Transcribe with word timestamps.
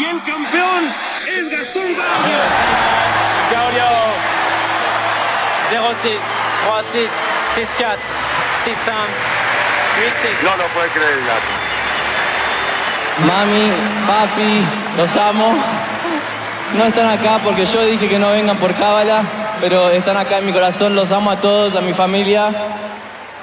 Y 0.00 0.04
el 0.04 0.22
campeón 0.22 0.88
es 1.28 1.50
Gastón 1.50 1.94
Gaudio. 1.94 2.40
Gaudio 3.52 3.84
0-6, 5.70 6.16
3-6, 6.64 7.10
6-4, 7.54 7.98
6-5, 8.64 8.94
8-6. 10.00 10.42
No 10.42 10.56
lo 10.56 10.64
puede 10.68 10.88
creer 10.88 11.12
el 11.18 11.26
gato. 11.26 11.52
Mami, 13.26 13.72
papi, 14.06 14.64
los 14.96 15.16
amo. 15.16 15.54
No 16.78 16.84
están 16.86 17.10
acá 17.10 17.38
porque 17.44 17.66
yo 17.66 17.84
dije 17.84 18.08
que 18.08 18.18
no 18.18 18.30
vengan 18.30 18.56
por 18.56 18.74
cábala, 18.76 19.22
pero 19.60 19.90
están 19.90 20.16
acá 20.16 20.38
en 20.38 20.46
mi 20.46 20.52
corazón. 20.54 20.96
Los 20.96 21.12
amo 21.12 21.30
a 21.30 21.36
todos, 21.36 21.76
a 21.76 21.82
mi 21.82 21.92
familia, 21.92 22.50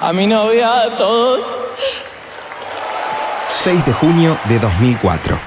a 0.00 0.12
mi 0.12 0.26
novia, 0.26 0.80
a 0.80 0.96
todos. 0.96 1.40
6 3.52 3.86
de 3.86 3.92
junio 3.92 4.36
de 4.46 4.58
2004, 4.58 5.38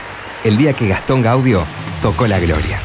el 0.44 0.58
día 0.58 0.73
que 0.73 0.88
Gastón 0.88 1.22
Gaudio 1.22 1.66
tocó 2.02 2.27
la 2.27 2.40
gloria. 2.40 2.81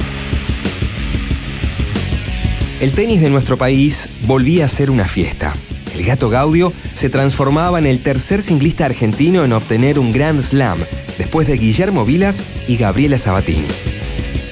El 2.81 2.93
tenis 2.93 3.23
de 3.23 3.31
nuestro 3.31 3.57
país 3.57 4.11
volvía 4.27 4.67
a 4.67 4.69
ser 4.69 4.91
una 4.91 5.07
fiesta. 5.07 5.55
El 5.95 6.05
gato 6.05 6.29
Gaudio 6.29 6.75
se 6.93 7.09
transformaba 7.09 7.79
en 7.79 7.87
el 7.87 8.03
tercer 8.03 8.43
singlista 8.43 8.85
argentino 8.85 9.45
en 9.45 9.55
obtener 9.55 9.99
un 9.99 10.13
Grand 10.13 10.43
Slam, 10.43 10.81
después 11.17 11.47
de 11.47 11.57
Guillermo 11.57 12.05
Vilas 12.05 12.45
y 12.69 12.77
Gabriela 12.77 13.17
Sabatini. 13.17 13.69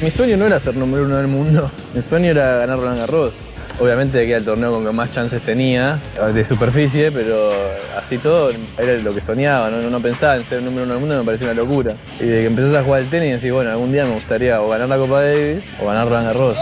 Mi 0.00 0.10
sueño 0.10 0.38
no 0.38 0.46
era 0.46 0.58
ser 0.58 0.74
número 0.74 1.04
uno 1.04 1.18
del 1.18 1.26
mundo, 1.26 1.70
mi 1.94 2.00
sueño 2.00 2.30
era 2.30 2.56
ganar 2.56 2.78
Roland 2.78 3.00
Garros. 3.00 3.34
Obviamente 3.80 4.20
que 4.20 4.28
era 4.28 4.38
el 4.38 4.44
torneo 4.44 4.70
con 4.70 4.84
que 4.84 4.92
más 4.92 5.10
chances 5.12 5.42
tenía 5.42 5.98
de 6.32 6.44
superficie, 6.44 7.10
pero 7.10 7.50
así 7.98 8.18
todo 8.18 8.50
era 8.78 8.94
lo 9.02 9.12
que 9.12 9.20
soñaba, 9.20 9.68
no, 9.70 10.00
pensaba 10.00 10.36
en 10.36 10.44
ser 10.44 10.58
el 10.58 10.64
número 10.64 10.84
uno 10.84 10.92
del 10.94 11.00
mundo, 11.00 11.18
me 11.18 11.24
parecía 11.24 11.48
una 11.48 11.54
locura. 11.54 11.96
Y 12.20 12.24
de 12.24 12.40
que 12.40 12.46
empezás 12.46 12.74
a 12.74 12.84
jugar 12.84 13.00
al 13.00 13.10
tenis, 13.10 13.32
decís, 13.32 13.52
bueno, 13.52 13.70
algún 13.70 13.92
día 13.92 14.04
me 14.04 14.14
gustaría 14.14 14.60
o 14.60 14.68
ganar 14.68 14.88
la 14.88 14.96
Copa 14.96 15.22
Davis 15.22 15.64
o 15.82 15.86
ganar 15.86 16.06
Roland 16.06 16.26
Garros. 16.28 16.56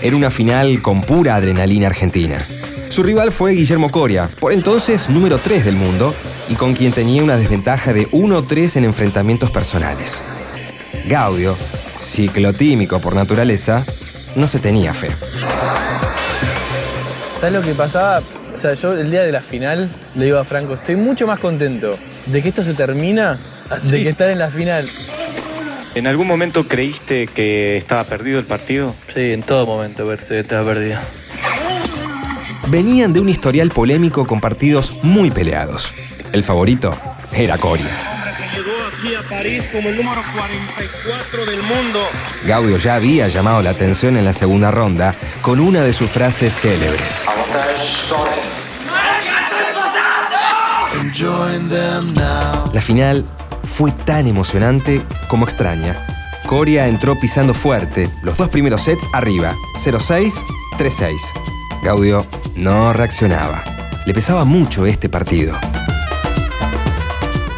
Era 0.00 0.16
una 0.16 0.30
final 0.30 0.80
con 0.82 1.02
pura 1.02 1.36
adrenalina 1.36 1.88
argentina. 1.88 2.46
Su 2.88 3.02
rival 3.02 3.32
fue 3.32 3.52
Guillermo 3.52 3.90
Coria, 3.90 4.30
por 4.40 4.52
entonces 4.52 5.10
número 5.10 5.38
3 5.38 5.64
del 5.64 5.74
mundo 5.74 6.14
y 6.48 6.54
con 6.54 6.74
quien 6.74 6.92
tenía 6.92 7.22
una 7.22 7.36
desventaja 7.36 7.92
de 7.92 8.08
1-3 8.10 8.76
en 8.76 8.84
enfrentamientos 8.84 9.50
personales. 9.50 10.22
Gaudio, 11.06 11.56
ciclotímico 11.98 13.00
por 13.00 13.14
naturaleza, 13.14 13.84
no 14.36 14.46
se 14.46 14.58
tenía 14.58 14.94
fe. 14.94 15.10
¿Sabes 17.44 17.60
lo 17.60 17.62
que 17.62 17.74
pasaba? 17.74 18.22
O 18.54 18.56
sea, 18.56 18.72
yo 18.72 18.94
el 18.94 19.10
día 19.10 19.20
de 19.20 19.30
la 19.30 19.42
final 19.42 19.90
le 20.14 20.24
digo 20.24 20.38
a 20.38 20.44
Franco, 20.44 20.72
estoy 20.72 20.96
mucho 20.96 21.26
más 21.26 21.38
contento 21.38 21.94
de 22.24 22.42
que 22.42 22.48
esto 22.48 22.64
se 22.64 22.72
termina 22.72 23.38
de 23.82 24.02
que 24.02 24.08
estar 24.08 24.30
en 24.30 24.38
la 24.38 24.48
final. 24.48 24.88
¿En 25.94 26.06
algún 26.06 26.26
momento 26.26 26.66
creíste 26.66 27.26
que 27.26 27.76
estaba 27.76 28.04
perdido 28.04 28.38
el 28.38 28.46
partido? 28.46 28.94
Sí, 29.12 29.32
en 29.32 29.42
todo 29.42 29.66
momento 29.66 30.08
que 30.26 30.40
estaba 30.40 30.72
perdido. 30.72 30.98
Venían 32.68 33.12
de 33.12 33.20
un 33.20 33.28
historial 33.28 33.68
polémico 33.68 34.26
con 34.26 34.40
partidos 34.40 34.94
muy 35.02 35.30
peleados. 35.30 35.92
El 36.32 36.44
favorito 36.44 36.96
era 37.30 37.58
Coria. 37.58 38.23
París 39.28 39.64
como 39.72 39.88
el 39.88 39.96
número 39.96 40.22
44 40.34 41.46
del 41.46 41.62
mundo. 41.62 42.00
Gaudio 42.46 42.76
ya 42.76 42.96
había 42.96 43.28
llamado 43.28 43.62
la 43.62 43.70
atención 43.70 44.16
en 44.16 44.24
la 44.24 44.32
segunda 44.32 44.70
ronda 44.70 45.14
con 45.40 45.60
una 45.60 45.82
de 45.82 45.92
sus 45.92 46.10
frases 46.10 46.52
célebres. 46.54 47.24
La 52.72 52.80
final 52.80 53.24
fue 53.62 53.92
tan 53.92 54.26
emocionante 54.26 55.02
como 55.28 55.44
extraña. 55.44 55.96
Coria 56.46 56.86
entró 56.88 57.18
pisando 57.18 57.54
fuerte, 57.54 58.10
los 58.22 58.36
dos 58.36 58.48
primeros 58.48 58.82
sets 58.82 59.08
arriba, 59.12 59.54
0-6, 59.78 60.44
3-6. 60.78 61.14
Gaudio 61.82 62.26
no 62.56 62.92
reaccionaba. 62.92 63.64
Le 64.06 64.12
pesaba 64.12 64.44
mucho 64.44 64.84
este 64.84 65.08
partido. 65.08 65.56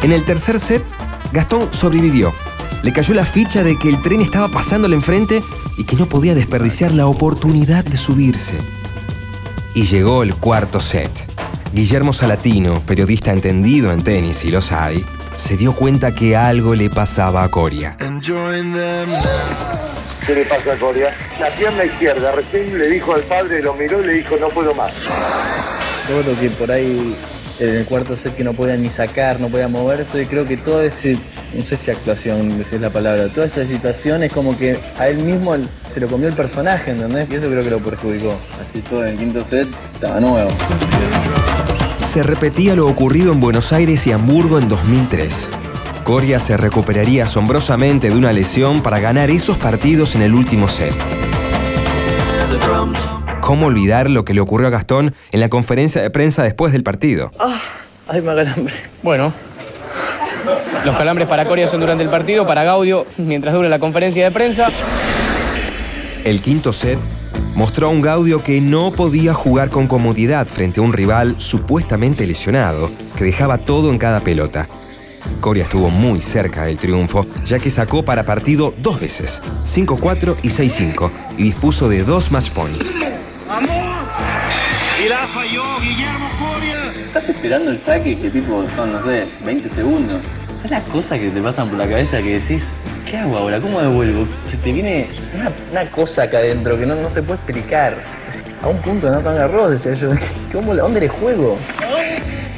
En 0.01 0.11
el 0.13 0.23
tercer 0.23 0.59
set, 0.59 0.83
Gastón 1.31 1.67
sobrevivió. 1.71 2.33
Le 2.83 2.93
cayó 2.93 3.13
la 3.13 3.25
ficha 3.25 3.63
de 3.63 3.77
que 3.77 3.89
el 3.89 4.01
tren 4.01 4.21
estaba 4.21 4.47
pasándole 4.49 4.95
enfrente 4.95 5.41
y 5.77 5.83
que 5.83 5.95
no 5.95 6.07
podía 6.07 6.35
desperdiciar 6.35 6.91
la 6.91 7.07
oportunidad 7.07 7.83
de 7.83 7.97
subirse. 7.97 8.55
Y 9.73 9.83
llegó 9.83 10.23
el 10.23 10.35
cuarto 10.35 10.79
set. 10.79 11.11
Guillermo 11.73 12.13
Salatino, 12.13 12.81
periodista 12.85 13.31
entendido 13.31 13.91
en 13.91 14.03
tenis 14.03 14.45
y 14.45 14.49
los 14.49 14.71
hay, 14.71 15.05
se 15.35 15.57
dio 15.57 15.73
cuenta 15.73 16.15
que 16.15 16.35
algo 16.35 16.75
le 16.75 16.89
pasaba 16.89 17.43
a 17.43 17.49
Coria. 17.49 17.97
¿Qué 17.97 18.05
le 20.35 20.45
pasa 20.45 20.73
a 20.73 20.77
Coria? 20.77 21.15
La 21.39 21.55
pierna 21.55 21.85
izquierda. 21.85 22.31
Recién 22.31 22.77
le 22.77 22.87
dijo 22.89 23.13
al 23.13 23.23
padre, 23.23 23.61
lo 23.61 23.73
miró 23.75 24.01
y 24.01 24.07
le 24.07 24.13
dijo, 24.13 24.35
no 24.37 24.49
puedo 24.49 24.73
más. 24.73 24.91
Recuerdo 26.07 26.39
que 26.39 26.49
por 26.51 26.71
ahí 26.71 27.15
en 27.59 27.75
el 27.75 27.85
cuarto 27.85 28.15
set 28.15 28.35
que 28.35 28.43
no 28.43 28.53
podía 28.53 28.77
ni 28.77 28.89
sacar, 28.89 29.39
no 29.39 29.49
podía 29.49 29.67
moverse, 29.67 30.27
creo 30.27 30.45
que 30.45 30.57
todo 30.57 30.81
ese, 30.81 31.17
no 31.53 31.63
sé 31.63 31.77
si 31.77 31.91
actuación 31.91 32.63
si 32.69 32.75
es 32.75 32.81
la 32.81 32.89
palabra, 32.89 33.27
toda 33.29 33.47
esa 33.47 33.63
situación 33.63 34.23
es 34.23 34.31
como 34.31 34.57
que 34.57 34.79
a 34.97 35.07
él 35.07 35.23
mismo 35.23 35.55
se 35.91 35.99
lo 35.99 36.07
comió 36.07 36.27
el 36.27 36.33
personaje, 36.33 36.91
¿entendés? 36.91 37.27
Y 37.31 37.35
eso 37.35 37.47
creo 37.47 37.63
que 37.63 37.69
lo 37.69 37.79
perjudicó. 37.79 38.35
Así 38.61 38.81
todo 38.81 39.03
en 39.05 39.13
el 39.13 39.17
quinto 39.17 39.45
set 39.45 39.67
estaba 39.93 40.19
nuevo. 40.19 40.49
Se 42.03 42.23
repetía 42.23 42.75
lo 42.75 42.87
ocurrido 42.87 43.33
en 43.33 43.39
Buenos 43.39 43.73
Aires 43.73 44.05
y 44.07 44.11
Hamburgo 44.11 44.59
en 44.59 44.69
2003. 44.69 45.49
Coria 46.03 46.39
se 46.39 46.55
recuperaría 46.55 47.25
asombrosamente 47.25 48.09
de 48.09 48.15
una 48.15 48.31
lesión 48.31 48.81
para 48.81 48.99
ganar 48.99 49.29
esos 49.29 49.57
partidos 49.57 50.15
en 50.15 50.21
el 50.21 50.33
último 50.33 50.69
set. 50.69 50.93
¿Cómo 53.47 53.67
olvidar 53.67 54.09
lo 54.09 54.25
que 54.25 54.33
le 54.33 54.41
ocurrió 54.41 54.67
a 54.67 54.71
Gastón 54.71 55.13
en 55.31 55.39
la 55.39 55.47
conferencia 55.47 56.01
de 56.01 56.09
prensa 56.09 56.43
después 56.43 56.73
del 56.73 56.83
partido? 56.83 57.31
Ah, 57.39 57.61
ay, 58.09 58.19
me 58.19 58.35
calambre. 58.35 58.73
Bueno, 59.01 59.33
los 60.83 60.97
calambres 60.97 61.29
para 61.29 61.45
Coria 61.45 61.65
son 61.65 61.79
durante 61.79 62.03
el 62.03 62.09
partido, 62.09 62.45
para 62.45 62.65
Gaudio 62.65 63.07
mientras 63.15 63.53
dure 63.53 63.69
la 63.69 63.79
conferencia 63.79 64.25
de 64.25 64.31
prensa. 64.31 64.67
El 66.25 66.41
quinto 66.41 66.73
set 66.73 66.99
mostró 67.55 67.87
a 67.87 67.89
un 67.89 68.01
Gaudio 68.01 68.43
que 68.43 68.59
no 68.59 68.91
podía 68.91 69.33
jugar 69.33 69.69
con 69.69 69.87
comodidad 69.87 70.45
frente 70.45 70.81
a 70.81 70.83
un 70.83 70.91
rival 70.91 71.35
supuestamente 71.37 72.27
lesionado, 72.27 72.91
que 73.15 73.23
dejaba 73.23 73.59
todo 73.59 73.91
en 73.91 73.97
cada 73.97 74.19
pelota. 74.19 74.67
Coria 75.39 75.63
estuvo 75.63 75.89
muy 75.89 76.19
cerca 76.19 76.65
del 76.65 76.77
triunfo, 76.77 77.25
ya 77.45 77.59
que 77.59 77.71
sacó 77.71 78.03
para 78.03 78.25
partido 78.25 78.73
dos 78.79 78.99
veces, 78.99 79.41
5-4 79.63 80.35
y 80.43 80.49
6-5, 80.49 81.09
y 81.37 81.43
dispuso 81.43 81.87
de 81.87 82.03
dos 82.03 82.29
match 82.29 82.49
points. 82.49 82.85
Estás 87.07 87.29
esperando 87.29 87.71
el 87.71 87.79
saque 87.85 88.19
que 88.19 88.29
tipo 88.29 88.65
son, 88.75 88.91
no 88.91 89.05
sé, 89.05 89.25
20 89.45 89.69
segundos. 89.69 90.21
Es 90.63 90.69
las 90.69 90.83
cosas 90.83 91.19
que 91.19 91.29
te 91.29 91.41
pasan 91.41 91.69
por 91.69 91.77
la 91.77 91.87
cabeza 91.87 92.21
que 92.21 92.39
decís, 92.39 92.63
¿qué 93.09 93.17
hago 93.17 93.37
ahora? 93.37 93.61
¿Cómo 93.61 93.81
devuelvo? 93.81 94.27
Se 94.51 94.57
te 94.57 94.73
viene 94.73 95.07
una, 95.71 95.85
cosa 95.85 96.23
acá 96.23 96.39
adentro 96.39 96.77
que 96.77 96.85
no, 96.85 96.95
no 96.95 97.09
se 97.09 97.21
puede 97.21 97.37
explicar. 97.37 97.95
A 98.61 98.67
un 98.67 98.77
punto 98.79 99.09
no 99.09 99.19
tan 99.19 99.37
arroz, 99.37 99.71
decía 99.71 99.93
yo. 99.93 100.11
¿Cómo, 100.51 100.75
¿Dónde 100.75 100.99
le 100.99 101.07
juego? 101.07 101.57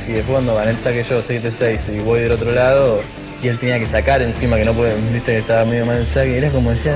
Y 0.08 0.14
después 0.14 0.34
cuando 0.34 0.56
gané 0.56 0.72
el 0.72 0.78
saque 0.78 1.06
yo 1.08 1.22
7-6 1.22 1.80
y 1.96 2.00
voy 2.00 2.22
del 2.22 2.32
otro 2.32 2.52
lado 2.52 3.04
y 3.44 3.50
él 3.50 3.60
tenía 3.60 3.78
que 3.78 3.88
sacar 3.88 4.24
encima 4.24 4.58
que 4.58 4.66
no 4.66 4.74
puede, 4.74 4.96
viste 5.12 5.34
que 5.34 5.38
estaba 5.38 5.64
medio 5.64 5.86
mal 5.86 5.98
el 5.98 6.08
saque, 6.08 6.38
era 6.38 6.50
como 6.50 6.72
decía, 6.72 6.96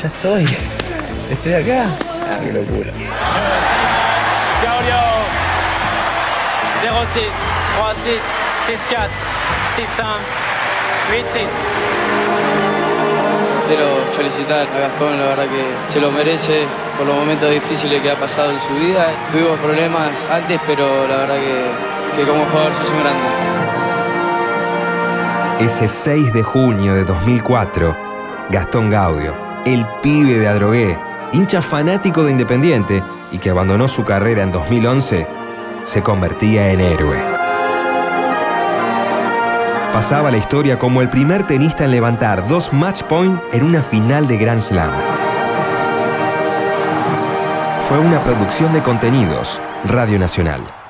ya 0.00 0.06
estoy, 0.06 0.46
estoy 1.32 1.52
acá. 1.52 1.86
Ah, 2.30 2.38
qué 2.44 2.52
locura. 2.52 2.92
0-6, 7.02 7.26
3-6, 7.78 8.22
6-4, 8.88 9.10
6-5, 9.76 10.06
8-6. 11.10 11.46
Quiero 13.66 13.86
felicitar 14.16 14.58
a 14.60 14.78
Gastón, 14.78 15.18
la 15.18 15.26
verdad 15.26 15.46
que 15.46 15.92
se 15.92 16.00
lo 16.00 16.12
merece 16.12 16.64
por 16.96 17.06
los 17.06 17.16
momentos 17.16 17.50
difíciles 17.50 18.00
que 18.02 18.10
ha 18.10 18.16
pasado 18.16 18.52
en 18.52 18.60
su 18.60 18.74
vida. 18.74 19.08
Tuvimos 19.32 19.58
problemas 19.58 20.10
antes, 20.30 20.60
pero 20.66 20.86
la 21.08 21.16
verdad 21.16 21.36
que, 21.36 21.64
que 22.16 22.28
como 22.28 22.44
jugador 22.44 22.72
sos 22.74 22.88
un 22.90 23.00
grande. 23.00 23.20
Ese 25.60 25.88
6 25.88 26.32
de 26.32 26.42
junio 26.42 26.94
de 26.94 27.04
2004, 27.04 27.96
Gastón 28.50 28.90
Gaudio, 28.90 29.34
el 29.64 29.84
pibe 30.02 30.38
de 30.38 30.48
Adrogué, 30.48 30.98
hincha 31.32 31.62
fanático 31.62 32.22
de 32.24 32.30
Independiente 32.30 33.02
y 33.32 33.38
que 33.38 33.50
abandonó 33.50 33.88
su 33.88 34.04
carrera 34.04 34.42
en 34.42 34.52
2011, 34.52 35.26
se 35.84 36.02
convertía 36.02 36.70
en 36.70 36.80
héroe. 36.80 37.16
Pasaba 39.92 40.30
la 40.30 40.38
historia 40.38 40.78
como 40.78 41.02
el 41.02 41.08
primer 41.08 41.46
tenista 41.46 41.84
en 41.84 41.90
levantar 41.90 42.48
dos 42.48 42.72
match 42.72 43.02
point 43.02 43.40
en 43.52 43.64
una 43.64 43.82
final 43.82 44.26
de 44.26 44.36
Grand 44.38 44.62
Slam. 44.62 44.90
Fue 47.88 47.98
una 47.98 48.18
producción 48.20 48.72
de 48.72 48.80
contenidos, 48.80 49.60
Radio 49.84 50.18
Nacional. 50.18 50.81